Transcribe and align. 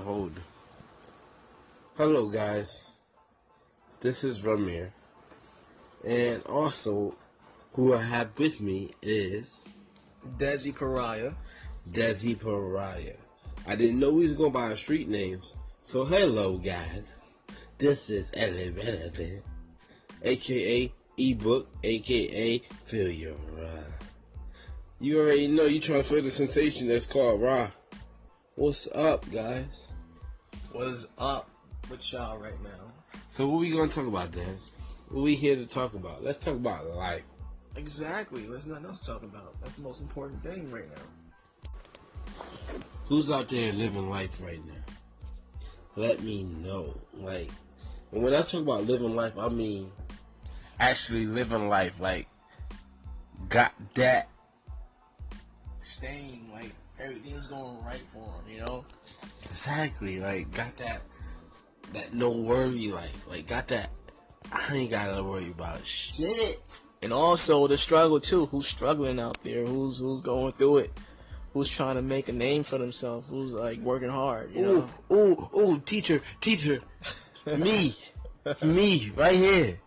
hold. 0.00 0.40
Hello, 1.96 2.28
guys. 2.28 2.90
This 4.00 4.24
is 4.24 4.42
Ramir. 4.42 4.90
And 6.06 6.42
also, 6.44 7.14
who 7.72 7.94
I 7.94 8.02
have 8.02 8.38
with 8.38 8.60
me 8.60 8.92
is 9.02 9.68
Dezzy 10.38 10.74
Pariah. 10.74 11.32
Dezzy 11.90 12.38
Pariah. 12.38 13.16
I 13.66 13.76
didn't 13.76 13.98
know 13.98 14.12
we 14.12 14.22
was 14.22 14.32
going 14.32 14.52
by 14.52 14.70
our 14.70 14.76
street 14.76 15.08
names. 15.08 15.58
So, 15.82 16.04
hello, 16.04 16.58
guys. 16.58 17.32
This 17.78 18.08
is 18.08 18.30
Eleven, 18.30 19.42
aka 20.22 20.92
ebook, 21.18 21.68
aka 21.84 22.58
Feel 22.84 23.10
Your 23.10 23.34
Raw. 23.52 23.84
You 24.98 25.20
already 25.20 25.48
know 25.48 25.64
you 25.64 25.80
trying 25.80 26.02
to 26.02 26.08
feel 26.08 26.22
the 26.22 26.30
sensation 26.30 26.88
that's 26.88 27.04
called 27.04 27.42
Raw. 27.42 27.70
What's 28.58 28.88
up, 28.94 29.30
guys? 29.30 29.92
What's 30.72 31.06
up 31.18 31.50
with 31.90 32.10
y'all 32.10 32.38
right 32.38 32.58
now? 32.64 33.20
So 33.28 33.46
what 33.46 33.60
we 33.60 33.70
gonna 33.70 33.92
talk 33.92 34.06
about, 34.06 34.32
Des? 34.32 34.40
What 35.10 35.24
we 35.24 35.34
here 35.34 35.56
to 35.56 35.66
talk 35.66 35.92
about? 35.92 36.24
Let's 36.24 36.38
talk 36.38 36.54
about 36.54 36.86
life. 36.86 37.26
Exactly. 37.76 38.46
There's 38.46 38.66
nothing 38.66 38.86
else 38.86 39.00
to 39.00 39.12
talk 39.12 39.24
about. 39.24 39.60
That's 39.60 39.76
the 39.76 39.82
most 39.82 40.00
important 40.00 40.42
thing 40.42 40.70
right 40.70 40.88
now. 40.88 42.42
Who's 43.04 43.30
out 43.30 43.50
there 43.50 43.74
living 43.74 44.08
life 44.08 44.42
right 44.42 44.66
now? 44.66 44.94
Let 45.94 46.22
me 46.22 46.44
know. 46.44 46.98
Like, 47.12 47.50
and 48.10 48.22
when 48.22 48.32
I 48.32 48.40
talk 48.40 48.62
about 48.62 48.84
living 48.84 49.14
life, 49.14 49.36
I 49.38 49.50
mean 49.50 49.92
actually 50.80 51.26
living 51.26 51.68
life. 51.68 52.00
Like, 52.00 52.26
got 53.50 53.74
that. 53.96 54.30
Staying 55.78 56.48
like 56.54 56.72
everything's 57.00 57.46
going 57.46 57.82
right 57.84 58.02
for 58.12 58.24
him, 58.24 58.50
you 58.50 58.60
know? 58.60 58.84
Exactly. 59.44 60.20
Like, 60.20 60.52
got 60.52 60.76
that. 60.78 61.02
That 61.92 62.14
no 62.14 62.30
worry 62.30 62.88
life. 62.88 63.28
Like, 63.28 63.46
got 63.46 63.68
that. 63.68 63.90
I 64.52 64.74
ain't 64.74 64.90
gotta 64.90 65.22
worry 65.22 65.50
about 65.50 65.84
shit. 65.86 66.62
And 67.02 67.12
also 67.12 67.66
the 67.66 67.78
struggle 67.78 68.20
too. 68.20 68.46
Who's 68.46 68.66
struggling 68.66 69.20
out 69.20 69.42
there? 69.42 69.64
Who's 69.64 69.98
who's 69.98 70.20
going 70.20 70.52
through 70.52 70.78
it? 70.78 70.92
Who's 71.52 71.68
trying 71.68 71.96
to 71.96 72.02
make 72.02 72.28
a 72.28 72.32
name 72.32 72.62
for 72.62 72.78
themselves? 72.78 73.28
Who's 73.28 73.54
like 73.54 73.78
working 73.80 74.08
hard? 74.08 74.52
You 74.52 74.62
know? 74.62 74.88
Ooh, 75.12 75.14
ooh, 75.14 75.58
ooh, 75.58 75.80
teacher, 75.80 76.20
teacher. 76.40 76.80
me. 77.46 77.94
me, 78.62 79.12
right 79.16 79.36
here. 79.36 79.80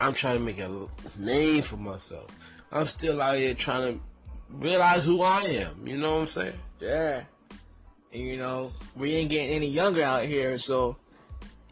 I'm 0.00 0.12
trying 0.12 0.38
to 0.38 0.44
make 0.44 0.58
a 0.58 0.88
name 1.16 1.62
for 1.62 1.76
myself. 1.76 2.26
I'm 2.72 2.86
still 2.86 3.22
out 3.22 3.36
here 3.36 3.54
trying 3.54 3.94
to 3.94 4.00
realize 4.58 5.04
who 5.04 5.22
I 5.22 5.42
am. 5.42 5.86
You 5.86 5.98
know 5.98 6.14
what 6.14 6.22
I'm 6.22 6.26
saying? 6.28 6.58
Yeah. 6.80 7.24
And 8.12 8.22
you 8.22 8.36
know, 8.36 8.72
we 8.96 9.14
ain't 9.14 9.30
getting 9.30 9.54
any 9.54 9.66
younger 9.68 10.02
out 10.02 10.24
here, 10.24 10.56
so 10.58 10.96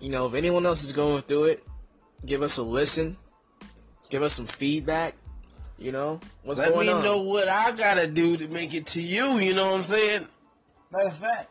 you 0.00 0.08
know, 0.10 0.26
if 0.26 0.34
anyone 0.34 0.66
else 0.66 0.82
is 0.82 0.92
going 0.92 1.22
through 1.22 1.44
it, 1.44 1.62
give 2.26 2.42
us 2.42 2.58
a 2.58 2.62
listen. 2.62 3.16
Give 4.10 4.22
us 4.22 4.32
some 4.32 4.46
feedback. 4.46 5.14
You 5.78 5.90
know, 5.92 6.20
what's 6.42 6.60
Let 6.60 6.74
going 6.74 6.86
me 6.86 6.92
on? 6.92 7.02
know 7.02 7.22
what 7.22 7.48
I 7.48 7.72
gotta 7.72 8.06
do 8.06 8.36
to 8.36 8.48
make 8.48 8.74
it 8.74 8.86
to 8.88 9.02
you. 9.02 9.38
You 9.38 9.54
know 9.54 9.66
what 9.66 9.76
I'm 9.76 9.82
saying? 9.82 10.26
Matter 10.92 11.08
of 11.08 11.16
fact, 11.16 11.50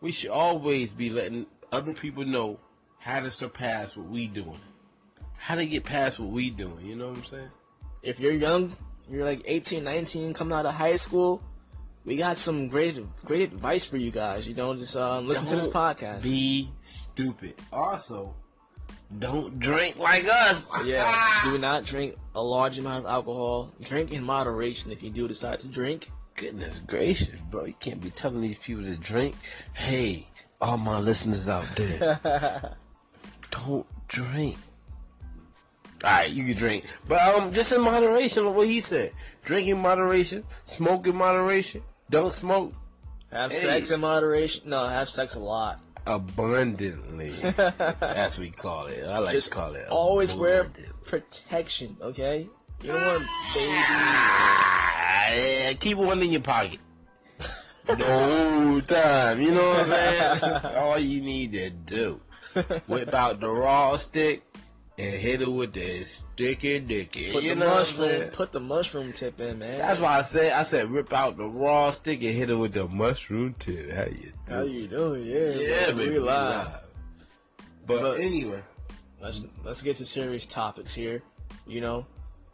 we 0.00 0.12
should 0.12 0.30
always 0.30 0.92
be 0.92 1.10
letting 1.10 1.46
other 1.72 1.94
people 1.94 2.24
know 2.24 2.60
how 2.98 3.20
to 3.20 3.30
surpass 3.30 3.96
what 3.96 4.08
we 4.08 4.26
doing. 4.26 4.60
How 5.38 5.54
to 5.56 5.66
get 5.66 5.84
past 5.84 6.18
what 6.18 6.30
we 6.30 6.50
doing. 6.50 6.84
You 6.84 6.96
know 6.96 7.08
what 7.08 7.18
I'm 7.18 7.24
saying? 7.24 7.50
If 8.02 8.20
you're 8.20 8.32
young, 8.32 8.76
you're 9.10 9.24
like 9.24 9.42
18, 9.46 9.84
19, 9.84 10.34
coming 10.34 10.54
out 10.54 10.66
of 10.66 10.74
high 10.74 10.96
school, 10.96 11.42
we 12.04 12.16
got 12.16 12.36
some 12.36 12.68
great 12.68 12.98
great 13.24 13.52
advice 13.52 13.84
for 13.86 13.96
you 13.96 14.10
guys. 14.10 14.48
You 14.48 14.54
know, 14.54 14.74
just 14.74 14.96
um, 14.96 15.26
listen 15.26 15.46
to 15.46 15.56
this 15.56 15.68
podcast. 15.68 16.22
Be 16.22 16.70
stupid. 16.78 17.54
Also, 17.72 18.34
don't 19.18 19.58
drink 19.58 19.98
like 19.98 20.26
us. 20.26 20.68
yeah, 20.84 21.40
do 21.44 21.58
not 21.58 21.84
drink 21.84 22.16
a 22.34 22.42
large 22.42 22.78
amount 22.78 23.04
of 23.04 23.10
alcohol. 23.10 23.72
Drink 23.80 24.12
in 24.12 24.22
moderation 24.22 24.90
if 24.90 25.02
you 25.02 25.10
do 25.10 25.26
decide 25.28 25.60
to 25.60 25.68
drink. 25.68 26.08
Goodness 26.36 26.80
gracious, 26.80 27.40
bro. 27.50 27.64
You 27.64 27.74
can't 27.78 28.02
be 28.02 28.10
telling 28.10 28.40
these 28.40 28.58
people 28.58 28.82
to 28.84 28.96
drink. 28.96 29.36
Hey, 29.72 30.28
all 30.60 30.76
my 30.76 30.98
listeners 30.98 31.48
out 31.48 31.66
there, 31.76 32.76
don't 33.50 33.86
drink. 34.08 34.56
Alright, 36.04 36.30
you 36.32 36.44
can 36.44 36.54
drink. 36.56 36.84
But 37.08 37.20
um 37.34 37.52
just 37.52 37.72
in 37.72 37.80
moderation, 37.80 38.54
what 38.54 38.68
he 38.68 38.80
said. 38.82 39.12
Drink 39.44 39.68
in 39.68 39.78
moderation, 39.78 40.44
smoke 40.66 41.06
in 41.06 41.16
moderation, 41.16 41.82
don't 42.10 42.32
smoke 42.32 42.72
Have 43.32 43.50
Hey. 43.52 43.58
sex 43.58 43.90
in 43.90 44.00
moderation. 44.00 44.68
No, 44.68 44.84
have 44.86 45.08
sex 45.08 45.34
a 45.34 45.40
lot. 45.40 45.80
abundantly. 46.06 47.30
That's 47.56 48.38
what 48.38 48.44
we 48.44 48.50
call 48.50 48.86
it. 48.86 49.02
I 49.08 49.18
like 49.18 49.32
Just 49.32 49.48
to 49.52 49.54
call 49.58 49.74
it. 49.74 49.88
Always 49.88 50.34
wear 50.34 50.70
protection, 51.04 51.96
okay? 52.02 52.46
You 52.82 52.92
don't 52.92 53.00
want 53.06 53.22
babies. 53.54 53.84
Ah, 53.88 55.32
yeah, 55.32 55.72
keep 55.72 55.96
one 55.96 56.20
in 56.22 56.30
your 56.32 56.42
pocket. 56.42 56.78
no 57.98 58.80
time, 58.80 59.40
you 59.40 59.52
know 59.52 59.68
what 59.70 59.80
I'm 59.80 59.88
saying? 59.88 60.76
All 60.76 60.98
you 60.98 61.20
need 61.22 61.52
to 61.52 61.70
do. 61.70 62.20
Whip 62.86 63.12
out 63.14 63.40
the 63.40 63.48
raw 63.48 63.96
stick 63.96 64.42
and 64.96 65.12
hit 65.14 65.42
it 65.42 65.50
with 65.50 65.72
the 65.72 66.04
sticky 66.04 66.78
dicky. 66.80 67.32
Put 67.32 67.42
you 67.42 67.50
the 67.54 67.56
know 67.60 67.66
mushroom. 67.74 68.30
Put 68.30 68.52
the 68.52 68.60
mushroom 68.60 69.12
tip 69.12 69.40
in, 69.40 69.58
man. 69.58 69.78
That's 69.78 70.00
why 70.00 70.18
I 70.18 70.22
said 70.22 70.52
I 70.52 70.62
said 70.62 70.86
rip 70.90 71.12
out 71.12 71.36
the 71.36 71.48
raw 71.48 71.90
stick 71.90 72.22
and 72.22 72.34
hit 72.34 72.50
it 72.50 72.54
with 72.54 72.72
the 72.74 72.86
mushroom 72.88 73.54
tip. 73.58 73.90
How 73.92 74.04
you 74.04 74.12
doing? 74.12 74.32
How 74.48 74.60
doing? 74.62 74.74
you 74.74 74.86
doing? 74.88 75.26
Yeah, 75.26 75.50
Yeah, 75.50 75.86
baby. 75.92 75.98
we 75.98 76.08
we 76.10 76.18
live. 76.20 76.66
live. 76.66 76.80
But, 77.86 78.00
But- 78.00 78.20
anyway, 78.20 78.62
Let's 79.20 79.44
let's 79.64 79.80
get 79.82 79.96
to 79.96 80.06
serious 80.06 80.44
topics 80.44 80.92
here. 80.94 81.22
You 81.66 81.80
know, 81.80 82.06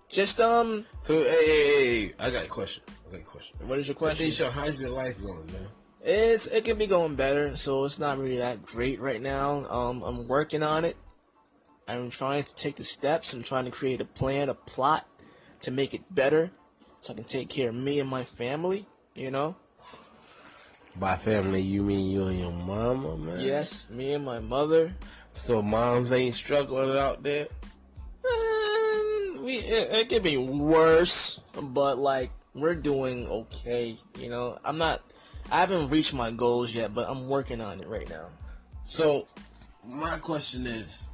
just 0.09 0.41
um, 0.41 0.87
so 1.01 1.15
hey, 1.19 1.25
hey, 1.25 1.47
hey, 1.47 2.07
hey, 2.07 2.13
I 2.19 2.31
got 2.31 2.45
a 2.45 2.49
question. 2.49 2.85
I 3.09 3.13
got 3.13 3.21
a 3.23 3.25
question. 3.25 3.57
what 3.67 3.79
is 3.81 3.89
your 3.89 3.97
Question. 3.97 4.27
question? 4.29 4.53
how's 4.53 4.79
your 4.81 4.91
life 4.91 5.21
going, 5.21 5.47
man? 5.47 5.67
It's 6.03 6.47
it 6.47 6.65
can 6.65 6.79
be 6.79 6.87
going 6.87 7.17
better, 7.17 7.57
so 7.57 7.85
it's 7.85 7.99
not 7.99 8.19
really 8.19 8.39
that 8.39 8.63
great 8.63 9.01
right 9.01 9.21
now. 9.21 9.67
Um, 9.69 10.03
I'm 10.05 10.29
working 10.29 10.63
on 10.63 10.85
it. 10.85 10.97
I'm 11.91 12.11
trying 12.11 12.45
to 12.45 12.55
take 12.55 12.77
the 12.77 12.85
steps. 12.85 13.33
I'm 13.33 13.43
trying 13.43 13.65
to 13.65 13.71
create 13.71 14.01
a 14.01 14.05
plan, 14.05 14.49
a 14.49 14.55
plot 14.55 15.07
to 15.61 15.71
make 15.71 15.93
it 15.95 16.03
better, 16.15 16.51
so 16.99 17.13
I 17.13 17.17
can 17.17 17.25
take 17.25 17.49
care 17.49 17.69
of 17.71 17.75
me 17.75 18.01
and 18.01 18.09
my 18.09 18.25
family. 18.25 18.87
You 19.15 19.31
know, 19.31 19.57
By 20.97 21.17
family, 21.17 21.61
you 21.61 21.83
mean 21.83 22.11
you 22.11 22.27
and 22.29 22.39
your 22.39 22.53
mama, 22.53 23.17
man? 23.17 23.41
yes, 23.41 23.89
me 23.91 24.13
and 24.15 24.25
my 24.25 24.39
mother. 24.39 24.95
So 25.33 25.61
moms 25.63 26.13
ain't 26.13 26.35
struggling 26.35 26.97
out 26.99 27.23
there. 27.23 27.49
Um, 28.25 29.45
we 29.45 29.57
it, 29.57 29.91
it 29.93 30.09
could 30.09 30.23
be 30.23 30.37
worse, 30.37 31.41
but 31.61 31.99
like 31.99 32.31
we're 32.55 32.75
doing 32.75 33.27
okay. 33.27 33.97
You 34.19 34.29
know, 34.29 34.59
I'm 34.65 34.79
not. 34.79 35.03
I 35.51 35.59
haven't 35.61 35.91
reached 35.91 36.15
my 36.15 36.31
goals 36.31 36.75
yet, 36.75 36.95
but 36.95 37.09
I'm 37.09 37.29
working 37.29 37.61
on 37.61 37.81
it 37.81 37.89
right 37.89 38.09
now. 38.09 38.27
So 38.83 39.27
my 39.85 40.17
question 40.19 40.67
is, 40.67 41.07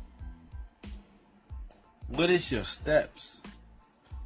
what 2.09 2.31
is 2.31 2.51
your 2.51 2.65
steps? 2.65 3.43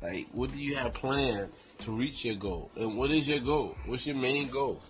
Like, 0.03 0.29
what 0.33 0.53
do 0.53 0.61
you 0.61 0.77
have 0.77 0.95
planned 0.95 1.51
to 1.81 1.93
reach 1.93 2.25
your 2.25 2.37
goal? 2.37 2.71
And 2.77 2.97
what 2.97 3.11
is 3.11 3.29
your 3.29 3.41
goal? 3.41 3.77
What's 3.87 4.07
your 4.07 4.17
main 4.17 4.49
goal? 4.49 4.81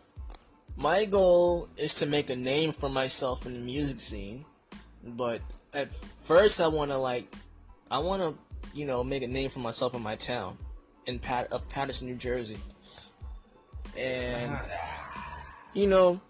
My 0.77 1.05
goal 1.05 1.69
is 1.77 1.95
to 1.95 2.07
make 2.07 2.31
a 2.31 2.37
name 2.37 2.73
for 2.73 2.89
myself 2.89 3.45
in 3.45 3.55
the 3.55 3.59
music 3.59 4.01
scene, 4.01 4.45
but 5.05 5.41
at 5.75 5.93
first 5.93 6.61
I 6.61 6.69
want 6.69 6.91
to 6.91 6.97
like, 6.97 7.35
I 7.91 7.99
want 7.99 8.23
to, 8.23 8.79
you 8.79 8.87
know, 8.87 9.03
make 9.03 9.23
a 9.23 9.29
name 9.29 9.51
for 9.51 9.59
myself 9.59 9.95
in 9.95 10.03
my 10.03 10.17
town, 10.17 10.57
in 11.07 11.19
Pat 11.19 11.53
of 11.53 11.69
Paterson, 11.69 12.09
New 12.09 12.15
Jersey, 12.15 12.59
and 13.97 14.51
ah. 14.53 15.43
you 15.75 15.87
know, 15.87 16.21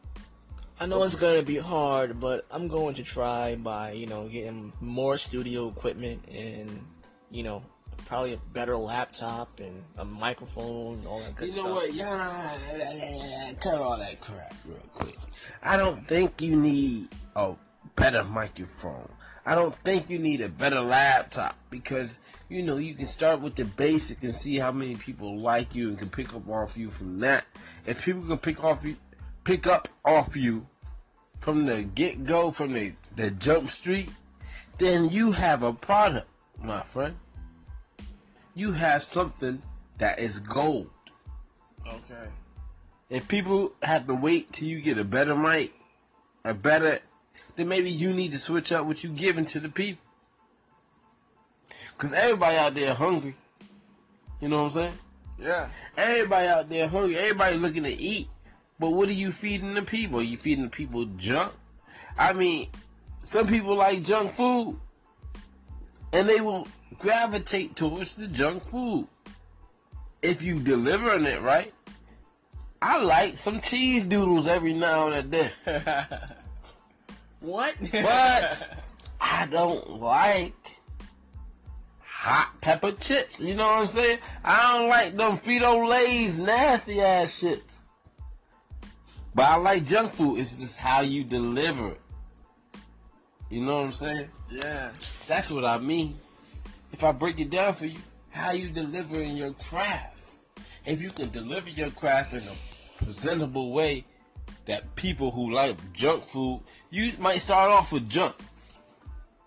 I 0.80 0.86
know 0.86 1.02
it's 1.02 1.14
gonna 1.14 1.42
be 1.42 1.58
hard, 1.58 2.18
but 2.20 2.46
I'm 2.50 2.66
going 2.66 2.94
to 2.94 3.02
try 3.02 3.54
by 3.54 3.92
you 3.92 4.06
know 4.06 4.28
getting 4.28 4.72
more 4.80 5.18
studio 5.18 5.68
equipment 5.68 6.26
and 6.32 6.86
you 7.30 7.42
know 7.42 7.62
probably 8.06 8.32
a 8.32 8.38
better 8.54 8.78
laptop 8.78 9.60
and 9.60 9.84
a 9.98 10.06
microphone, 10.06 10.94
and 10.94 11.06
all 11.06 11.20
that 11.20 11.36
good 11.36 11.52
stuff. 11.52 11.56
You 11.56 11.60
stuff. 11.60 11.66
know 11.66 11.74
what? 11.74 11.94
Yeah, 11.94 13.52
cut 13.60 13.78
all 13.78 13.98
that 13.98 14.20
crap 14.22 14.54
real 14.66 14.78
quick. 14.94 15.18
I 15.62 15.76
don't 15.76 16.08
think 16.08 16.40
you 16.40 16.56
need 16.56 17.08
a 17.36 17.56
better 17.94 18.24
microphone. 18.24 19.12
I 19.44 19.54
don't 19.54 19.74
think 19.74 20.08
you 20.08 20.18
need 20.18 20.40
a 20.40 20.48
better 20.48 20.80
laptop 20.80 21.56
because 21.68 22.18
you 22.48 22.62
know 22.62 22.78
you 22.78 22.94
can 22.94 23.06
start 23.06 23.42
with 23.42 23.54
the 23.54 23.66
basic 23.66 24.22
and 24.22 24.34
see 24.34 24.58
how 24.58 24.72
many 24.72 24.96
people 24.96 25.38
like 25.38 25.74
you 25.74 25.90
and 25.90 25.98
can 25.98 26.08
pick 26.08 26.34
up 26.34 26.48
off 26.48 26.78
you 26.78 26.90
from 26.90 27.20
that. 27.20 27.44
If 27.84 28.04
people 28.04 28.22
can 28.22 28.38
pick 28.38 28.64
off 28.64 28.84
you, 28.84 28.96
pick 29.44 29.66
up 29.66 29.88
off 30.04 30.36
you 30.36 30.66
from 31.38 31.66
the 31.66 31.82
get 31.82 32.24
go, 32.24 32.50
from 32.50 32.72
the 32.72 32.94
the 33.16 33.30
jump 33.30 33.70
street, 33.70 34.10
then 34.78 35.08
you 35.08 35.32
have 35.32 35.62
a 35.62 35.72
product, 35.72 36.28
my 36.62 36.82
friend. 36.82 37.16
You 38.54 38.72
have 38.72 39.02
something 39.02 39.62
that 39.98 40.18
is 40.18 40.40
gold. 40.40 40.90
Okay. 41.86 42.28
If 43.08 43.26
people 43.26 43.72
have 43.82 44.06
to 44.06 44.14
wait 44.14 44.52
till 44.52 44.68
you 44.68 44.80
get 44.80 44.98
a 44.98 45.04
better 45.04 45.34
mic, 45.34 45.72
a 46.44 46.54
better, 46.54 46.98
then 47.56 47.68
maybe 47.68 47.90
you 47.90 48.12
need 48.12 48.32
to 48.32 48.38
switch 48.38 48.70
up 48.72 48.86
what 48.86 49.02
you 49.02 49.10
giving 49.10 49.44
to 49.46 49.60
the 49.60 49.68
people. 49.68 50.02
Cause 51.98 52.12
everybody 52.14 52.56
out 52.56 52.74
there 52.74 52.94
hungry. 52.94 53.36
You 54.40 54.48
know 54.48 54.62
what 54.62 54.70
I'm 54.70 54.70
saying? 54.70 54.98
Yeah. 55.38 55.68
Everybody 55.96 56.48
out 56.48 56.68
there 56.68 56.88
hungry. 56.88 57.16
Everybody 57.16 57.56
looking 57.58 57.82
to 57.82 57.90
eat. 57.90 58.28
But 58.80 58.94
what 58.94 59.10
are 59.10 59.12
you 59.12 59.30
feeding 59.30 59.74
the 59.74 59.82
people? 59.82 60.20
Are 60.20 60.22
you 60.22 60.38
feeding 60.38 60.64
the 60.64 60.70
people 60.70 61.04
junk? 61.04 61.52
I 62.18 62.32
mean, 62.32 62.68
some 63.18 63.46
people 63.46 63.76
like 63.76 64.02
junk 64.02 64.30
food. 64.32 64.80
And 66.14 66.26
they 66.26 66.40
will 66.40 66.66
gravitate 66.98 67.76
towards 67.76 68.16
the 68.16 68.26
junk 68.26 68.64
food. 68.64 69.06
If 70.22 70.42
you 70.42 70.58
delivering 70.58 71.26
it 71.26 71.42
right. 71.42 71.74
I 72.80 73.02
like 73.02 73.36
some 73.36 73.60
cheese 73.60 74.06
doodles 74.06 74.46
every 74.46 74.72
now 74.72 75.08
and 75.08 75.30
then. 75.30 75.50
what? 77.40 77.74
but 77.92 78.78
I 79.20 79.46
don't 79.50 80.00
like 80.00 80.78
hot 82.02 82.58
pepper 82.62 82.92
chips. 82.92 83.42
You 83.42 83.56
know 83.56 83.66
what 83.66 83.80
I'm 83.82 83.86
saying? 83.88 84.18
I 84.42 84.78
don't 84.78 84.88
like 84.88 85.16
them 85.18 85.36
Frito 85.36 85.86
Lay's 85.86 86.38
nasty 86.38 87.02
ass 87.02 87.42
shits. 87.42 87.79
But 89.40 89.48
I 89.48 89.56
like 89.56 89.86
junk 89.86 90.10
food. 90.10 90.38
It's 90.38 90.58
just 90.58 90.78
how 90.78 91.00
you 91.00 91.24
deliver 91.24 91.92
it. 91.92 92.00
You 93.48 93.62
know 93.62 93.76
what 93.76 93.84
I'm 93.86 93.92
saying? 93.92 94.28
Yeah. 94.50 94.90
That's 95.26 95.50
what 95.50 95.64
I 95.64 95.78
mean. 95.78 96.14
If 96.92 97.02
I 97.02 97.12
break 97.12 97.40
it 97.40 97.48
down 97.48 97.72
for 97.72 97.86
you, 97.86 97.96
how 98.28 98.50
you 98.50 98.68
delivering 98.68 99.38
your 99.38 99.54
craft. 99.54 100.34
If 100.84 101.00
you 101.00 101.10
can 101.10 101.30
deliver 101.30 101.70
your 101.70 101.88
craft 101.88 102.34
in 102.34 102.40
a 102.40 103.02
presentable 103.02 103.72
way 103.72 104.04
that 104.66 104.94
people 104.94 105.30
who 105.30 105.52
like 105.52 105.90
junk 105.94 106.24
food, 106.24 106.60
you 106.90 107.10
might 107.18 107.38
start 107.38 107.70
off 107.70 107.92
with 107.92 108.10
junk. 108.10 108.34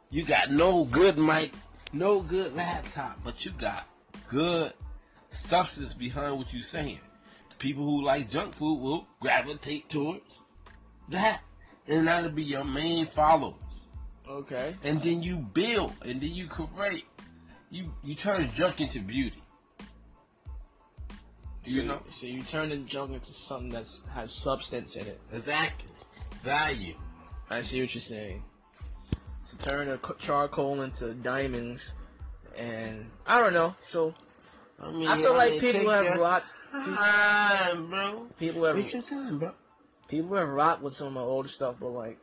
You 0.09 0.23
got 0.23 0.49
no 0.49 0.85
good 0.85 1.19
mic, 1.19 1.51
no 1.93 2.21
good 2.21 2.55
laptop, 2.55 3.19
but 3.23 3.45
you 3.45 3.51
got 3.51 3.87
good 4.27 4.73
substance 5.29 5.93
behind 5.93 6.35
what 6.39 6.51
you're 6.51 6.63
saying. 6.63 6.97
People 7.63 7.85
who 7.85 8.03
like 8.03 8.29
junk 8.29 8.53
food 8.53 8.81
will 8.81 9.07
gravitate 9.21 9.87
towards 9.87 10.41
that, 11.07 11.41
and 11.87 12.07
that'll 12.07 12.29
be 12.29 12.43
your 12.43 12.65
main 12.65 13.05
followers. 13.05 13.55
Okay. 14.27 14.75
And 14.83 15.01
then 15.01 15.23
you 15.23 15.37
build, 15.37 15.93
and 16.05 16.19
then 16.19 16.33
you 16.33 16.47
create. 16.47 17.05
You 17.71 17.93
you 18.03 18.15
turn 18.15 18.49
junk 18.53 18.81
into 18.81 18.99
beauty. 18.99 19.41
You 21.63 21.79
so, 21.79 21.85
know, 21.85 21.99
so 22.09 22.27
you 22.27 22.43
turn 22.43 22.67
the 22.67 22.75
junk 22.79 23.13
into 23.13 23.31
something 23.31 23.69
that 23.69 23.87
has 24.13 24.33
substance 24.33 24.97
in 24.97 25.07
it. 25.07 25.21
Exactly, 25.31 25.93
value. 26.41 26.95
I 27.49 27.61
see 27.61 27.79
what 27.79 27.95
you're 27.95 28.01
saying. 28.01 28.43
So 29.43 29.57
turn 29.57 29.87
a 29.87 29.97
charcoal 30.19 30.81
into 30.81 31.13
diamonds, 31.13 31.93
and 32.57 33.09
I 33.25 33.39
don't 33.39 33.53
know. 33.53 33.73
So 33.83 34.13
I 34.81 34.91
mean, 34.91 35.07
I 35.07 35.15
feel 35.15 35.33
like 35.33 35.61
people 35.61 35.89
have 35.89 36.19
rocked. 36.19 36.47
Time, 36.73 37.89
bro. 37.89 38.27
People 38.39 38.65
have. 38.65 38.91
Your 38.91 39.01
time, 39.01 39.39
bro. 39.39 39.51
People 40.07 40.35
have 40.37 40.49
rocked 40.49 40.81
with 40.81 40.93
some 40.93 41.07
of 41.07 41.13
my 41.13 41.21
older 41.21 41.47
stuff, 41.47 41.75
but 41.79 41.89
like, 41.89 42.17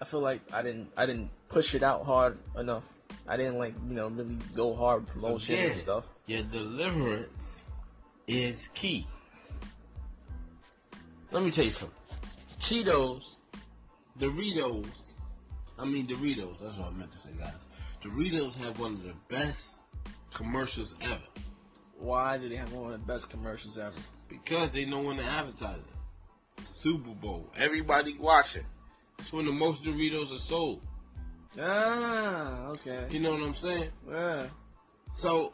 I 0.00 0.04
feel 0.04 0.20
like 0.20 0.40
I 0.52 0.62
didn't. 0.62 0.90
I 0.96 1.04
didn't 1.04 1.30
push 1.48 1.74
it 1.74 1.82
out 1.82 2.04
hard 2.04 2.38
enough. 2.56 2.94
I 3.26 3.36
didn't 3.36 3.58
like 3.58 3.74
you 3.88 3.94
know 3.94 4.08
really 4.08 4.36
go 4.54 4.74
hard 4.74 5.06
promotion 5.06 5.56
Again, 5.56 5.66
and 5.66 5.76
stuff. 5.76 6.10
Your 6.26 6.42
deliverance 6.42 7.66
is 8.28 8.68
key. 8.74 9.06
Let 11.32 11.42
me 11.42 11.50
tell 11.50 11.64
you 11.64 11.70
something. 11.70 11.96
Cheetos, 12.60 13.34
Doritos, 14.18 14.86
I 15.78 15.84
mean 15.84 16.06
Doritos, 16.06 16.60
that's 16.60 16.76
what 16.76 16.88
I 16.88 16.90
meant 16.92 17.12
to 17.12 17.18
say, 17.18 17.30
guys. 17.38 17.54
Doritos 18.02 18.56
have 18.62 18.78
one 18.78 18.92
of 18.92 19.02
the 19.02 19.14
best 19.28 19.80
commercials 20.32 20.94
ever. 21.02 21.20
Why 21.98 22.38
do 22.38 22.48
they 22.48 22.56
have 22.56 22.72
one 22.72 22.92
of 22.92 23.00
the 23.00 23.12
best 23.12 23.30
commercials 23.30 23.76
ever? 23.76 23.96
Because 24.28 24.72
they 24.72 24.84
know 24.84 25.00
when 25.00 25.16
to 25.16 25.24
advertise 25.24 25.78
it. 25.78 26.64
Super 26.64 27.10
Bowl. 27.10 27.50
Everybody 27.56 28.16
watching. 28.18 28.64
That's 29.16 29.32
when 29.32 29.46
the 29.46 29.52
most 29.52 29.82
Doritos 29.82 30.32
are 30.32 30.38
sold. 30.38 30.80
Ah, 31.60 32.66
okay. 32.68 33.06
You 33.10 33.20
know 33.20 33.32
what 33.32 33.42
I'm 33.42 33.54
saying? 33.54 33.90
Yeah. 34.08 34.46
So 35.12 35.52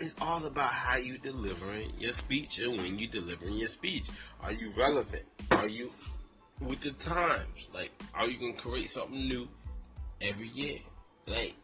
it's 0.00 0.14
all 0.20 0.44
about 0.44 0.72
how 0.72 0.96
you 0.96 1.18
delivering 1.18 1.92
your 1.98 2.12
speech 2.12 2.58
and 2.58 2.76
when 2.76 2.98
you 2.98 3.06
delivering 3.06 3.54
your 3.54 3.68
speech. 3.68 4.04
Are 4.42 4.52
you 4.52 4.72
relevant? 4.76 5.24
Are 5.52 5.68
you 5.68 5.92
with 6.60 6.80
the 6.80 6.90
times? 6.92 7.68
Like, 7.72 7.92
are 8.14 8.26
you 8.26 8.38
gonna 8.38 8.60
create 8.60 8.90
something 8.90 9.28
new 9.28 9.48
every 10.20 10.48
year? 10.48 10.78
Like, 11.26 11.54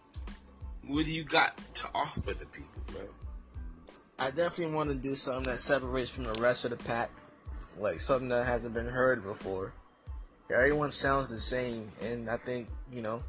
what 0.87 1.05
do 1.05 1.11
you 1.11 1.25
got 1.25 1.57
to 1.75 1.89
offer 1.95 2.33
the 2.33 2.47
people, 2.47 2.83
man? 2.95 3.09
I 4.21 4.31
definitely 4.31 4.75
want 4.75 4.91
to 4.91 4.97
do 4.97 5.15
something 5.15 5.51
that 5.51 5.59
separates 5.59 6.11
from 6.11 6.25
the 6.25 6.35
rest 6.35 6.67
of 6.67 6.73
the 6.73 6.77
pack, 6.77 7.11
like 7.79 7.99
something 7.99 8.29
that 8.29 8.45
hasn't 8.45 8.75
been 8.75 8.87
heard 8.87 9.23
before. 9.23 9.73
Everyone 10.53 10.91
sounds 10.91 11.29
the 11.29 11.39
same, 11.39 11.91
and 12.03 12.29
I 12.29 12.37
think 12.37 12.69
you 12.93 13.01
know, 13.01 13.23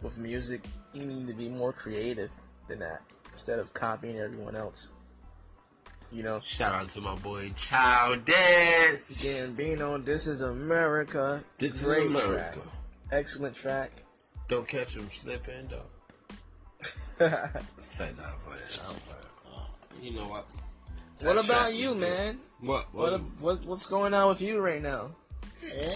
with 0.00 0.18
music, 0.18 0.64
you 0.92 1.04
need 1.04 1.26
to 1.26 1.34
be 1.34 1.48
more 1.48 1.72
creative 1.72 2.30
than 2.68 2.78
that 2.78 3.02
instead 3.32 3.58
of 3.58 3.74
copying 3.74 4.16
everyone 4.16 4.54
else. 4.54 4.90
You 6.12 6.22
know. 6.22 6.40
Shout 6.44 6.72
out 6.72 6.88
to 6.90 7.00
my 7.00 7.16
boy 7.16 7.50
Childish. 7.56 8.28
Gambino, 9.18 10.04
this 10.04 10.28
is 10.28 10.42
America. 10.42 11.42
This 11.58 11.82
Great 11.82 12.04
is 12.04 12.24
America. 12.24 12.60
Track. 12.60 12.66
Excellent 13.10 13.56
track. 13.56 13.90
Don't 14.46 14.68
catch 14.68 14.94
him 14.94 15.10
slipping, 15.10 15.68
though. 15.68 15.82
Say 17.78 18.10
that, 18.16 18.34
You 20.02 20.10
know 20.10 20.24
what? 20.24 20.46
What 21.20 21.44
about 21.44 21.74
you, 21.74 21.94
man? 21.94 22.40
What? 22.60 22.92
What? 22.92 23.20
What? 23.38 23.64
What's 23.64 23.86
going 23.86 24.12
on 24.12 24.30
with 24.30 24.40
you 24.40 24.58
right 24.58 24.82
now? 24.82 25.12
Yeah, 25.64 25.94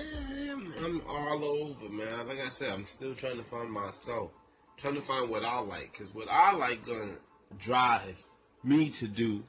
I'm, 0.52 0.72
I'm 0.84 1.02
all 1.08 1.44
over, 1.44 1.88
man. 1.88 2.28
Like 2.28 2.40
I 2.40 2.48
said, 2.48 2.72
I'm 2.72 2.86
still 2.86 3.16
trying 3.16 3.36
to 3.38 3.42
find 3.42 3.68
myself, 3.68 4.30
trying 4.76 4.94
to 4.94 5.00
find 5.00 5.28
what 5.28 5.44
I 5.44 5.58
like, 5.58 5.98
cause 5.98 6.06
what 6.12 6.28
I 6.30 6.54
like 6.54 6.86
gonna 6.86 7.16
drive 7.58 8.24
me 8.62 8.90
to 8.90 9.08
do 9.08 9.42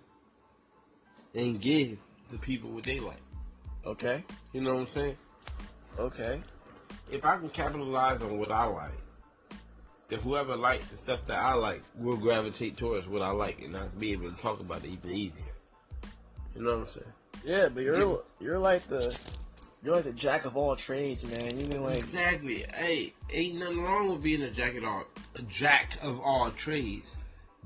and 1.35 1.61
give 1.61 1.99
the 2.31 2.39
people 2.39 2.71
what 2.71 2.83
they 2.83 2.99
like. 2.99 3.21
Okay. 3.85 4.23
You 4.53 4.61
know 4.61 4.73
what 4.73 4.81
I'm 4.81 4.87
saying? 4.87 5.17
Okay. 5.99 6.41
If 7.11 7.23
I 7.25 7.37
can 7.37 7.49
capitalize 7.49 8.23
on 8.23 8.39
what 8.39 8.51
I 8.51 8.65
like, 8.65 8.97
then 10.07 10.19
whoever 10.19 10.55
likes 10.55 10.89
the 10.89 10.97
stuff 10.97 11.25
that 11.27 11.39
I 11.39 11.53
like 11.53 11.83
will 11.97 12.17
gravitate 12.17 12.77
towards 12.77 13.07
what 13.07 13.21
I 13.21 13.31
like, 13.31 13.61
and 13.61 13.75
I'll 13.75 13.89
be 13.89 14.13
able 14.13 14.31
to 14.31 14.37
talk 14.37 14.59
about 14.59 14.83
it 14.83 14.91
even 14.91 15.11
easier. 15.11 15.43
You 16.55 16.63
know 16.63 16.77
what 16.77 16.81
I'm 16.81 16.87
saying? 16.87 17.13
Yeah, 17.45 17.69
but 17.69 17.83
you're 17.83 17.99
yeah. 17.99 18.15
you're 18.39 18.59
like 18.59 18.87
the 18.87 19.15
you're 19.83 19.95
like 19.95 20.05
the 20.05 20.13
jack 20.13 20.45
of 20.45 20.57
all 20.57 20.75
trades, 20.75 21.25
man. 21.25 21.59
You 21.59 21.67
mean 21.67 21.83
like 21.83 21.97
exactly? 21.97 22.65
Hey, 22.73 23.13
ain't 23.31 23.59
nothing 23.59 23.83
wrong 23.83 24.09
with 24.09 24.23
being 24.23 24.41
a 24.41 24.49
jack 24.49 24.75
of 24.75 24.83
all 24.83 25.03
a 25.35 25.41
jack 25.43 25.97
of 26.01 26.19
all 26.21 26.49
trades. 26.51 27.17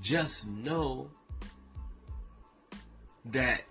Just 0.01 0.49
know 0.49 1.09
that 3.25 3.61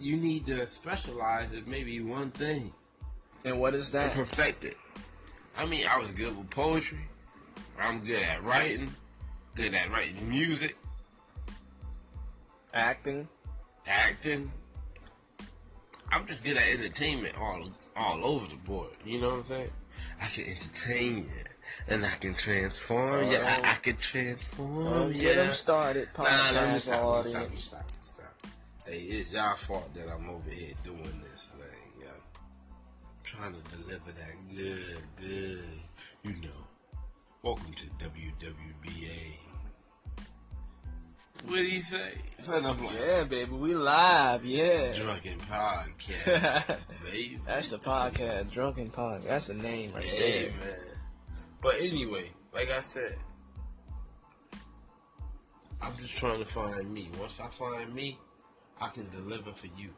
you 0.00 0.16
need 0.16 0.46
to 0.46 0.66
specialize 0.66 1.54
in 1.54 1.68
maybe 1.70 2.00
one 2.00 2.30
thing. 2.32 2.72
And 3.44 3.60
what 3.60 3.74
is 3.74 3.92
that? 3.92 4.06
And 4.06 4.12
perfect 4.12 4.64
it. 4.64 4.76
I 5.56 5.66
mean, 5.66 5.84
I 5.88 5.98
was 5.98 6.10
good 6.10 6.36
with 6.36 6.50
poetry. 6.50 7.08
I'm 7.80 8.00
good 8.00 8.22
at 8.22 8.42
writing. 8.42 8.90
Good 9.54 9.74
at 9.74 9.90
writing 9.90 10.28
music. 10.28 10.76
Acting. 12.72 13.28
Acting. 13.86 14.50
I'm 16.10 16.26
just 16.26 16.44
good 16.44 16.56
at 16.56 16.68
entertainment 16.68 17.36
all 17.38 17.70
all 17.96 18.24
over 18.24 18.46
the 18.48 18.56
board. 18.56 18.90
You 19.04 19.20
know 19.20 19.28
what 19.28 19.36
I'm 19.36 19.42
saying? 19.42 19.70
I 20.20 20.26
can 20.26 20.44
entertain 20.44 21.18
you 21.18 21.24
and 21.88 22.04
I 22.04 22.10
can 22.10 22.34
transform. 22.34 23.30
yeah, 23.30 23.38
oh. 23.42 23.62
I, 23.64 23.72
I, 23.72 23.74
can 23.74 23.96
transform. 23.96 24.86
Oh, 24.86 25.08
yeah. 25.08 25.20
Get 25.20 25.36
them 25.36 25.50
started. 25.52 26.08
Nah, 26.16 26.24
let 26.24 26.72
me 26.72 26.78
stop, 26.78 27.24
stop, 27.24 27.52
stop, 27.52 27.90
stop. 28.00 28.46
Hey, 28.86 28.98
it's 28.98 29.32
y'all 29.32 29.54
fault 29.56 29.92
that 29.94 30.08
I'm 30.08 30.28
over 30.28 30.50
here 30.50 30.74
doing 30.82 31.22
this 31.30 31.52
yo. 31.58 31.71
Trying 33.36 33.54
to 33.54 33.60
deliver 33.70 34.12
that 34.12 34.54
good, 34.54 35.02
good, 35.18 35.62
you 36.22 36.34
know. 36.42 36.66
Welcome 37.42 37.72
to 37.72 37.86
WWBA. 37.86 39.38
What 41.46 41.56
did 41.56 41.68
he 41.70 41.80
say? 41.80 42.12
Something 42.40 42.64
like, 42.64 42.94
yeah, 42.94 43.24
baby, 43.24 43.52
we 43.52 43.74
live, 43.74 44.44
yeah. 44.44 44.92
Drunken 44.94 45.38
podcast, 45.38 46.86
baby. 47.04 47.40
That's 47.46 47.70
the 47.70 47.78
podcast, 47.78 48.52
Drunken 48.52 48.90
Podcast. 48.90 49.26
That's 49.26 49.46
the 49.46 49.54
name 49.54 49.92
right 49.94 50.04
yeah, 50.04 50.18
there, 50.18 50.50
man. 50.50 50.78
But 51.62 51.76
anyway, 51.80 52.32
like 52.52 52.70
I 52.70 52.82
said, 52.82 53.16
I'm 55.80 55.96
just 55.96 56.18
trying 56.18 56.40
to 56.40 56.44
find 56.44 56.92
me. 56.92 57.08
Once 57.18 57.40
I 57.40 57.46
find 57.48 57.94
me, 57.94 58.18
I 58.78 58.88
can 58.88 59.08
deliver 59.08 59.52
for 59.52 59.68
you. 59.68 59.88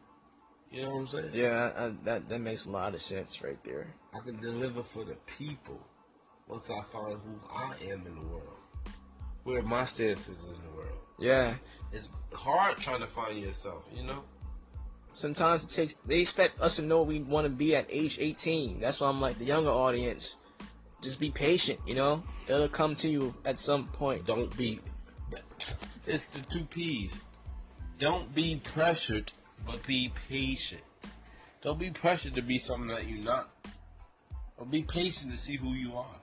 You 0.75 0.83
know 0.83 0.91
what 0.91 0.99
I'm 1.01 1.07
saying? 1.07 1.31
Yeah, 1.33 1.71
I, 1.79 1.93
that 2.03 2.29
that 2.29 2.41
makes 2.41 2.67
a 2.67 2.71
lot 2.71 2.95
of 2.95 3.01
sense 3.01 3.43
right 3.43 3.63
there. 3.63 3.95
I 4.13 4.19
can 4.19 4.37
deliver 4.41 4.83
for 4.83 5.05
the 5.05 5.15
people 5.39 5.79
once 6.49 6.69
I 6.69 6.83
find 6.83 7.13
who 7.15 7.39
I 7.55 7.75
am 7.93 8.05
in 8.05 8.15
the 8.17 8.23
world, 8.23 8.59
where 9.45 9.63
my 9.63 9.85
stance 9.85 10.29
is 10.29 10.49
in 10.49 10.55
the 10.65 10.77
world. 10.77 10.99
Yeah, 11.21 11.55
It's 11.93 12.11
hard 12.33 12.77
trying 12.79 12.99
to 13.01 13.07
find 13.07 13.39
yourself, 13.41 13.85
you 13.95 14.03
know. 14.03 14.25
sometimes 15.13 15.63
it 15.65 15.71
takes. 15.71 15.95
They 16.05 16.19
expect 16.21 16.61
us 16.61 16.75
to 16.77 16.83
know 16.83 17.03
we 17.03 17.21
want 17.21 17.45
to 17.47 17.53
be 17.53 17.77
at 17.77 17.87
age 17.89 18.19
18. 18.21 18.81
That's 18.81 19.01
why 19.01 19.09
I'm 19.09 19.21
like 19.21 19.39
the 19.39 19.45
younger 19.45 19.71
audience. 19.71 20.39
Just 21.01 21.21
be 21.21 21.31
patient, 21.31 21.79
you 21.87 21.95
know. 21.95 22.25
It'll 22.49 22.67
come 22.67 22.97
to 22.97 23.09
you 23.09 23.35
at 23.45 23.61
some 23.61 23.87
point. 23.87 24.27
Don't 24.27 24.55
be. 24.57 24.81
It's 26.07 26.25
the 26.27 26.41
two 26.47 26.65
P's. 26.65 27.25
Don't 28.01 28.35
be 28.35 28.61
pressured, 28.65 29.31
but 29.67 29.87
be 29.87 30.13
patient. 30.29 30.83
Don't 31.63 31.79
be 31.79 31.91
pressured 31.91 32.35
to 32.35 32.43
be 32.43 32.59
something 32.59 32.89
that 32.89 33.09
you're 33.09 33.25
not. 33.25 33.49
But 34.59 34.71
be 34.71 34.83
patient 34.83 35.33
to 35.33 35.39
see 35.39 35.57
who 35.57 35.73
you 35.73 35.95
are. 35.95 36.17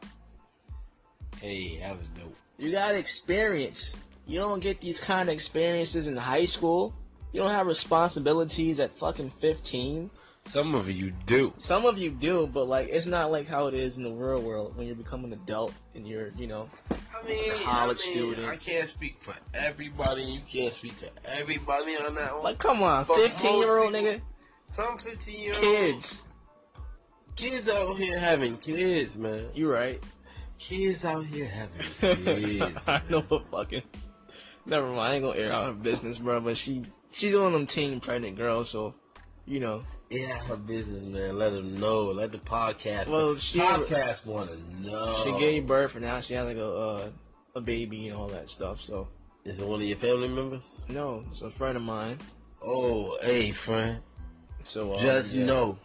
Hey, 1.40 1.80
that 1.80 1.98
was 1.98 2.08
dope. 2.10 2.36
You 2.58 2.72
got 2.72 2.94
experience. 2.96 3.96
You 4.28 4.40
don't 4.40 4.62
get 4.62 4.82
these 4.82 5.00
kind 5.00 5.30
of 5.30 5.34
experiences 5.34 6.08
in 6.08 6.16
high 6.16 6.44
school. 6.46 6.94
You 7.34 7.42
don't 7.42 7.52
have 7.52 7.66
responsibilities 7.66 8.80
at 8.80 8.92
fucking 8.92 9.32
15. 9.32 10.12
Some 10.44 10.76
of 10.76 10.90
you 10.90 11.12
do. 11.26 11.54
Some 11.58 11.86
of 11.86 11.98
you 11.98 12.12
do, 12.12 12.48
but 12.48 12.68
like 12.68 12.90
it's 12.90 13.06
not 13.06 13.32
like 13.32 13.48
how 13.48 13.68
it 13.68 13.74
is 13.74 13.98
in 13.98 14.04
the 14.04 14.12
real 14.12 14.42
world 14.42 14.76
when 14.76 14.88
you 14.88 14.96
become 14.96 15.24
an 15.24 15.34
adult 15.34 15.74
and 15.96 16.08
you're, 16.08 16.30
you 16.38 16.48
know, 16.48 16.70
I 17.14 17.28
mean, 17.28 17.52
College 17.64 18.00
I 18.06 18.10
mean, 18.10 18.18
student. 18.18 18.48
I 18.50 18.56
can't 18.56 18.88
speak 18.88 19.18
for 19.20 19.36
everybody. 19.54 20.24
You 20.24 20.40
can't 20.50 20.74
speak 20.74 20.94
for 20.94 21.08
everybody 21.26 21.96
on 21.98 22.16
that 22.16 22.34
one. 22.34 22.44
like 22.44 22.58
come 22.58 22.82
on, 22.84 23.06
But 23.06 23.18
15 23.18 23.60
year 23.60 23.78
old 23.78 23.94
people- 23.94 24.10
nigga, 24.12 24.22
Some 24.66 24.98
15 24.98 25.40
year 25.40 25.54
old 25.54 25.62
kids. 25.62 26.28
kids 27.36 27.70
out 27.70 27.98
here 27.98 28.18
having 28.20 28.58
kids, 28.58 29.18
man. 29.18 29.46
You 29.54 29.72
right. 29.72 30.02
Kids 30.58 31.04
out 31.06 31.26
here 31.26 31.48
having 31.48 32.16
kids. 32.26 32.84
I 32.88 33.02
know 33.10 33.24
a 33.32 33.40
fucking. 33.40 33.84
Never 34.66 34.88
mind. 34.88 35.00
I 35.00 35.14
ain't 35.16 35.24
gonna 35.24 35.40
air 35.40 35.52
out 35.52 35.66
her 35.66 35.74
business, 35.74 36.20
bro. 36.20 36.40
But 36.40 36.56
she 36.58 36.84
she's 37.12 37.36
one 37.36 37.48
of 37.48 37.54
them 37.54 37.66
teen 37.66 38.00
pregnant 38.00 38.38
girls, 38.38 38.70
so 38.70 38.94
you 39.46 39.60
know. 39.60 39.84
Yeah, 40.12 40.38
her 40.40 40.58
business, 40.58 41.02
man. 41.04 41.40
Let 41.40 41.54
them 41.54 41.80
know. 41.80 42.12
Let 42.12 42.32
the 42.34 42.38
podcast. 42.38 43.10
Well, 43.10 43.38
she- 43.38 43.60
podcast 43.60 44.26
want 44.26 44.50
to 44.52 44.82
know. 44.86 45.16
She 45.24 45.32
gave 45.40 45.66
birth, 45.66 45.96
and 45.96 46.04
now 46.06 46.20
she 46.20 46.34
has 46.34 46.46
like 46.46 46.58
a 46.58 46.68
uh, 46.70 47.10
a 47.56 47.62
baby 47.62 48.10
and 48.10 48.18
all 48.18 48.28
that 48.28 48.50
stuff. 48.50 48.82
So 48.82 49.08
Is 49.46 49.60
it 49.62 49.68
one 49.68 49.82
of 49.82 49.88
your 49.88 49.98
family 49.98 50.28
members? 50.28 50.84
no, 50.90 51.24
it's 51.30 51.42
a 51.42 51.50
friend 51.50 51.78
of 51.78 51.84
mine. 51.84 52.18
Oh, 52.62 53.18
hey, 53.22 53.52
friend. 53.52 54.00
So 54.64 54.94
uh, 54.94 55.00
Just 55.02 55.34
yeah. 55.34 55.46
know 55.46 55.78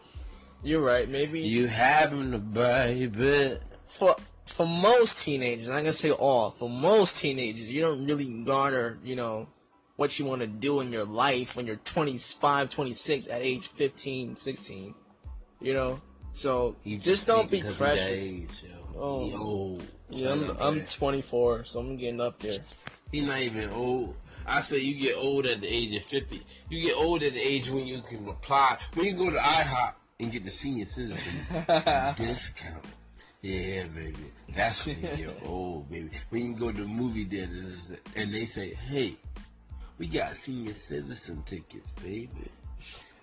you're 0.62 0.83
right. 0.85 1.09
Maybe 1.09 1.40
you 1.40 1.66
having 1.68 2.33
the 2.33 2.38
baby. 2.38 3.59
for 3.87 4.16
for 4.45 4.66
most 4.66 5.23
teenagers, 5.23 5.68
I'm 5.68 5.76
gonna 5.76 5.92
say 5.92 6.11
all. 6.11 6.50
For 6.50 6.68
most 6.68 7.18
teenagers, 7.18 7.71
you 7.73 7.80
don't 7.80 8.04
really 8.06 8.28
garner, 8.45 8.99
you 9.04 9.14
know, 9.16 9.49
what 9.96 10.18
you 10.18 10.24
want 10.26 10.42
to 10.42 10.46
do 10.46 10.80
in 10.80 10.92
your 10.92 11.04
life 11.04 11.56
when 11.56 11.66
you're 11.66 11.76
25, 11.76 12.70
26 12.70 13.28
at 13.28 13.42
age 13.42 13.66
15, 13.68 14.36
16. 14.36 14.94
You 15.60 15.74
know, 15.74 16.00
so 16.32 16.76
He 16.82 16.98
just 16.98 17.26
don't 17.26 17.50
be 17.50 17.62
pressured. 17.62 18.08
Age, 18.08 18.48
yo. 18.62 19.00
Oh. 19.00 19.38
Old. 19.38 19.82
Yeah, 20.08 20.32
I'm, 20.32 20.50
I'm 20.60 20.84
24, 20.84 21.64
so 21.64 21.80
I'm 21.80 21.96
getting 21.96 22.20
up 22.20 22.38
there. 22.38 22.58
He's 23.10 23.24
not 23.24 23.38
even 23.40 23.70
old. 23.70 24.14
I 24.46 24.60
say 24.60 24.78
you 24.78 24.96
get 24.96 25.16
old 25.16 25.46
at 25.46 25.60
the 25.60 25.66
age 25.66 25.94
of 25.96 26.02
50. 26.02 26.40
You 26.70 26.82
get 26.82 26.96
old 26.96 27.22
at 27.22 27.32
the 27.32 27.40
age 27.40 27.68
when 27.68 27.86
you 27.86 28.00
can 28.00 28.28
apply. 28.28 28.78
When 28.94 29.06
you 29.06 29.16
go 29.16 29.30
to 29.30 29.36
IHOP 29.36 29.94
and 30.20 30.30
get 30.30 30.44
the 30.44 30.50
senior 30.50 30.84
citizen 30.84 31.34
discount. 32.16 32.84
Yeah, 33.42 33.84
baby. 33.94 34.32
That's 34.54 34.86
when 34.86 34.96
you're 35.18 35.32
old, 35.44 35.90
baby. 35.90 36.10
When 36.30 36.46
you 36.46 36.54
go 36.54 36.70
to 36.70 36.82
the 36.82 36.86
movie 36.86 37.24
theaters 37.24 37.92
and 38.14 38.32
they 38.32 38.44
say, 38.44 38.74
hey, 38.74 39.16
we 39.98 40.06
got 40.06 40.34
senior 40.34 40.72
citizen 40.72 41.42
tickets, 41.44 41.92
baby. 41.92 42.50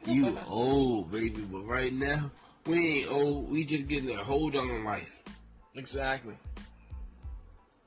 You 0.05 0.37
old, 0.47 1.11
baby. 1.11 1.41
But 1.41 1.63
right 1.63 1.93
now, 1.93 2.31
we 2.65 2.99
ain't 2.99 3.11
old. 3.11 3.51
We 3.51 3.63
just 3.63 3.87
getting 3.87 4.09
a 4.11 4.23
hold 4.23 4.55
on 4.55 4.83
life. 4.83 5.23
Exactly. 5.75 6.35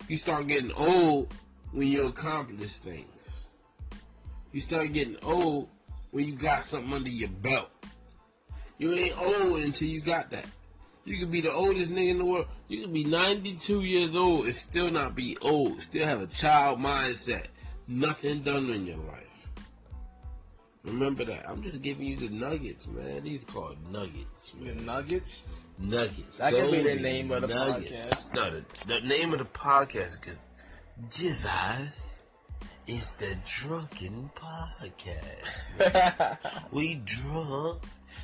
You 0.08 0.16
start 0.18 0.46
getting 0.46 0.72
old 0.72 1.32
when 1.72 1.88
you 1.88 2.06
accomplish 2.06 2.76
things. 2.76 3.46
You 4.52 4.60
start 4.60 4.92
getting 4.92 5.16
old 5.22 5.68
when 6.12 6.24
you 6.24 6.34
got 6.34 6.62
something 6.62 6.92
under 6.92 7.10
your 7.10 7.28
belt. 7.28 7.70
You 8.78 8.92
ain't 8.92 9.20
old 9.20 9.60
until 9.60 9.88
you 9.88 10.00
got 10.00 10.30
that. 10.30 10.46
You 11.04 11.18
could 11.18 11.30
be 11.30 11.40
the 11.40 11.52
oldest 11.52 11.92
nigga 11.92 12.10
in 12.10 12.18
the 12.18 12.24
world. 12.24 12.46
You 12.68 12.82
could 12.82 12.92
be 12.92 13.04
92 13.04 13.82
years 13.82 14.16
old 14.16 14.46
and 14.46 14.54
still 14.54 14.90
not 14.90 15.14
be 15.14 15.36
old. 15.40 15.80
Still 15.80 16.06
have 16.06 16.20
a 16.20 16.26
child 16.26 16.80
mindset. 16.80 17.46
Nothing 17.88 18.40
done 18.40 18.70
in 18.70 18.86
your 18.86 18.96
life. 18.96 19.48
Remember 20.84 21.24
that. 21.24 21.48
I'm 21.48 21.62
just 21.62 21.82
giving 21.82 22.06
you 22.06 22.16
the 22.16 22.28
nuggets, 22.28 22.86
man. 22.86 23.24
These 23.24 23.44
called 23.44 23.76
nuggets, 23.90 24.52
The. 24.60 24.74
Nuggets. 24.74 25.44
Nuggets. 25.78 26.38
That 26.38 26.54
could 26.54 26.70
be 26.70 26.82
the 26.82 26.96
name 26.96 27.30
of 27.32 27.42
the 27.42 27.48
nuggets. 27.48 27.90
podcast. 27.90 28.34
No, 28.34 28.50
the, 28.50 28.64
the 28.86 29.00
name 29.06 29.32
of 29.32 29.40
the 29.40 29.44
podcast 29.46 30.20
because 30.20 30.38
Jesus 31.10 32.20
is 32.86 33.08
the 33.18 33.36
drunken 33.44 34.30
podcast. 34.34 36.38
we 36.72 36.94
drunk 37.04 37.82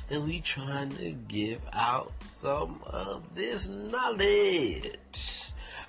and 0.09 0.23
we 0.23 0.39
trying 0.39 0.95
to 0.97 1.11
give 1.27 1.67
out 1.73 2.13
some 2.21 2.79
of 2.85 3.35
this 3.35 3.67
knowledge. 3.67 5.43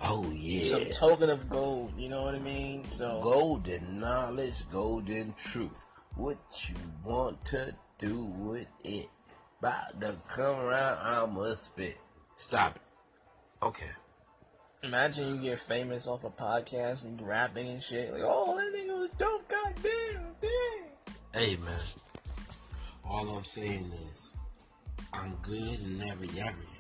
Oh 0.07 0.31
yeah. 0.33 0.61
Some 0.61 0.85
token 0.87 1.31
of 1.31 1.49
gold, 1.49 1.93
you 1.97 2.09
know 2.11 2.23
what 2.23 2.35
I 2.35 2.39
mean? 2.39 2.85
So 2.89 3.21
golden 3.23 4.01
knowledge, 4.01 4.69
golden 4.71 5.33
truth. 5.35 5.87
What 6.15 6.39
you 6.69 6.75
want 7.03 7.43
to 7.47 7.75
do 7.99 8.25
with 8.25 8.67
it? 8.85 9.09
About 9.61 9.99
to 10.03 10.17
come 10.29 10.57
around, 10.61 10.99
I'ma 10.99 11.55
spit. 11.55 11.97
Stop 12.37 12.77
it. 12.77 12.83
Okay. 13.63 13.91
imagine 14.83 15.35
you 15.35 15.41
get 15.41 15.59
famous 15.59 16.07
off 16.07 16.25
a 16.25 16.31
podcast 16.31 17.05
and 17.05 17.21
rapping 17.27 17.69
and 17.69 17.83
shit. 17.83 18.13
Like, 18.13 18.23
oh, 18.25 18.57
that 18.57 18.79
nigga 18.79 18.99
was 18.99 19.11
dope. 19.17 19.49
Goddamn, 19.49 20.35
damn. 20.43 21.13
Hey 21.33 21.57
man. 21.57 21.81
All 23.07 23.29
I'm 23.31 23.45
saying 23.45 23.91
is, 24.13 24.31
I'm 25.15 25.35
good 25.41 25.81
in 25.81 26.03
every 26.03 26.29
area. 26.39 26.74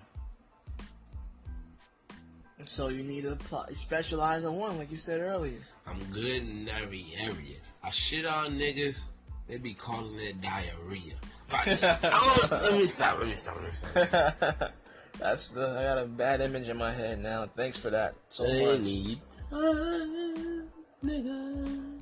So 2.66 2.88
you 2.88 3.02
need 3.04 3.24
to 3.24 3.38
specialize 3.74 4.44
in 4.44 4.54
one, 4.54 4.78
like 4.78 4.90
you 4.90 4.96
said 4.96 5.20
earlier. 5.20 5.58
I'm 5.86 5.98
good 6.12 6.42
in 6.42 6.68
every 6.68 7.06
area. 7.18 7.56
I 7.82 7.90
shit 7.90 8.24
on 8.24 8.58
niggas, 8.58 9.04
they 9.48 9.58
be 9.58 9.74
calling 9.74 10.18
it 10.18 10.40
diarrhea. 10.40 11.14
But, 11.50 11.64
don't- 11.80 11.82
oh, 12.04 12.48
let 12.50 12.72
me 12.72 12.86
stop, 12.86 13.18
let 13.18 13.28
me 13.28 13.34
stop, 13.34 13.56
let 13.56 13.64
me 13.64 13.70
stop. 13.72 14.72
That's 15.18 15.48
the. 15.48 15.68
I 15.78 15.82
got 15.84 16.02
a 16.02 16.06
bad 16.06 16.40
image 16.40 16.68
in 16.68 16.76
my 16.76 16.90
head 16.90 17.22
now. 17.22 17.46
Thanks 17.54 17.78
for 17.78 17.90
that 17.90 18.14
so 18.30 18.42
much. 18.44 18.52
Any 18.80 19.20
time, 19.48 20.64
nigga. 21.04 21.98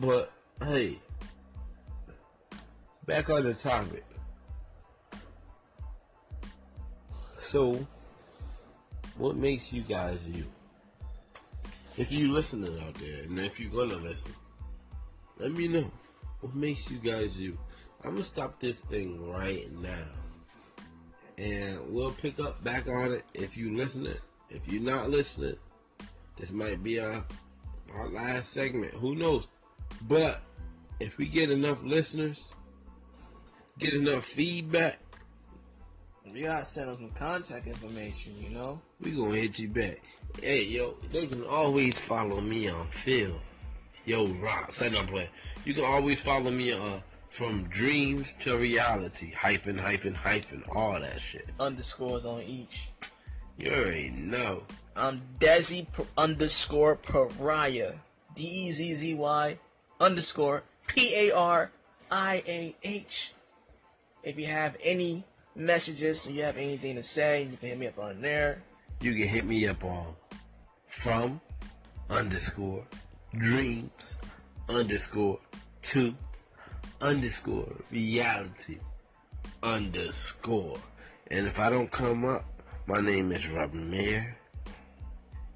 But 0.00 0.32
hey, 0.62 0.98
back 3.04 3.28
on 3.28 3.42
the 3.42 3.52
topic. 3.52 4.04
So, 7.34 7.86
what 9.18 9.36
makes 9.36 9.72
you 9.72 9.82
guys 9.82 10.26
you? 10.26 10.44
If 11.96 12.12
you 12.12 12.32
listening 12.32 12.80
out 12.86 12.94
there, 12.94 13.24
and 13.24 13.38
if 13.40 13.58
you're 13.58 13.70
gonna 13.70 14.02
listen, 14.02 14.32
let 15.38 15.52
me 15.52 15.68
know 15.68 15.90
what 16.40 16.54
makes 16.54 16.90
you 16.90 16.98
guys 16.98 17.38
you. 17.38 17.58
I'm 18.04 18.12
gonna 18.12 18.22
stop 18.22 18.60
this 18.60 18.80
thing 18.80 19.28
right 19.30 19.70
now 19.82 20.06
and 21.38 21.78
we'll 21.88 22.10
pick 22.10 22.40
up 22.40 22.62
back 22.64 22.88
on 22.88 23.12
it 23.12 23.22
if 23.34 23.56
you 23.56 23.76
listening. 23.76 24.16
If 24.50 24.70
you're 24.70 24.82
not 24.82 25.10
listening, 25.10 25.56
this 26.36 26.52
might 26.52 26.82
be 26.82 27.00
our 27.00 27.24
our 27.94 28.08
last 28.08 28.50
segment. 28.50 28.92
Who 28.94 29.14
knows? 29.14 29.48
But 30.06 30.42
if 31.00 31.16
we 31.16 31.26
get 31.26 31.50
enough 31.50 31.84
listeners, 31.84 32.48
get 33.78 33.94
enough 33.94 34.24
feedback, 34.24 34.98
You 36.34 36.46
gotta 36.46 36.64
send 36.64 36.88
them 36.88 36.96
some 36.96 37.10
contact 37.10 37.66
information, 37.66 38.34
you 38.38 38.50
know? 38.50 38.80
we 39.00 39.12
gonna 39.12 39.34
hit 39.34 39.58
you 39.58 39.68
back. 39.68 40.00
Hey 40.42 40.64
yo, 40.64 40.94
they 41.12 41.26
can 41.26 41.44
always 41.44 41.98
follow 41.98 42.40
me 42.40 42.68
on 42.68 42.86
Phil. 42.88 43.40
Yo 44.04 44.26
Rock, 44.26 44.72
say 44.72 44.88
no 44.90 45.04
play. 45.04 45.28
You 45.64 45.74
can 45.74 45.84
always 45.84 46.20
follow 46.20 46.50
me 46.50 46.72
uh 46.72 47.00
from 47.28 47.64
dreams 47.64 48.34
to 48.40 48.56
reality. 48.56 49.32
Hyphen 49.32 49.78
hyphen 49.78 50.14
hyphen 50.14 50.64
all 50.74 50.98
that 51.00 51.20
shit. 51.20 51.48
Underscores 51.60 52.24
on 52.26 52.42
each. 52.42 52.88
You 53.58 53.72
already 53.72 54.10
know. 54.10 54.62
I'm 54.96 55.22
Dezzy 55.38 55.86
p- 55.92 56.04
underscore 56.16 56.96
Pariah. 56.96 57.94
D 58.34 58.42
E 58.44 58.70
Z 58.70 58.94
Z 58.94 59.14
Y 59.14 59.58
underscore 60.00 60.62
P 60.86 61.14
A 61.14 61.32
R 61.32 61.70
I 62.10 62.42
A 62.46 62.76
H. 62.82 63.32
If 64.22 64.38
you 64.38 64.46
have 64.46 64.76
any 64.82 65.24
messages, 65.58 66.26
if 66.26 66.34
you 66.34 66.42
have 66.42 66.56
anything 66.56 66.96
to 66.96 67.02
say, 67.02 67.42
you 67.42 67.56
can 67.56 67.68
hit 67.68 67.78
me 67.78 67.86
up 67.88 67.98
on 67.98 68.20
there. 68.20 68.62
You 69.00 69.14
can 69.14 69.28
hit 69.28 69.44
me 69.44 69.66
up 69.66 69.84
on 69.84 70.14
from 70.86 71.40
underscore 72.08 72.84
dreams 73.34 74.16
underscore 74.68 75.38
two 75.82 76.14
underscore 77.00 77.72
reality 77.90 78.78
underscore. 79.62 80.78
And 81.30 81.46
if 81.46 81.58
I 81.58 81.70
don't 81.70 81.90
come 81.90 82.24
up, 82.24 82.44
my 82.86 83.00
name 83.00 83.32
is 83.32 83.48
Robin 83.48 83.90
Mayer. 83.90 84.36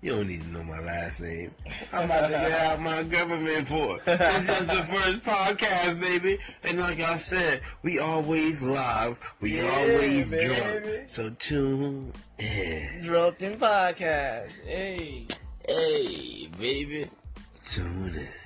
You 0.02 0.16
don't 0.16 0.26
need 0.26 0.42
to 0.42 0.48
know 0.48 0.64
my 0.64 0.80
last 0.80 1.20
name. 1.20 1.54
I'm 1.92 2.06
about 2.06 2.22
to 2.22 2.28
get 2.30 2.50
out 2.50 2.80
my 2.80 3.04
government 3.04 3.68
for. 3.68 4.00
It's 4.04 4.46
just 4.46 4.66
the 4.66 4.82
first 4.82 5.22
podcast, 5.22 6.00
baby. 6.00 6.38
And 6.64 6.80
like 6.80 6.98
I 6.98 7.16
said, 7.16 7.60
we 7.84 8.00
always 8.00 8.60
live. 8.60 9.20
We 9.40 9.58
yeah, 9.58 9.70
always 9.70 10.28
baby. 10.28 10.54
drunk. 10.56 11.08
So 11.08 11.30
tune 11.38 12.12
in. 12.36 13.02
Drunken 13.04 13.54
podcast. 13.54 14.50
Hey. 14.66 15.28
Hey, 15.68 16.48
baby. 16.58 17.04
Tune 17.64 18.12
in. 18.16 18.41